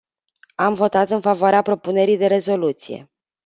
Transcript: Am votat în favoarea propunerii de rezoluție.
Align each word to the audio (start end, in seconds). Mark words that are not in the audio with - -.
Am 0.55 0.73
votat 0.73 1.09
în 1.09 1.21
favoarea 1.21 1.61
propunerii 1.61 2.17
de 2.17 2.27
rezoluție. 2.27 3.09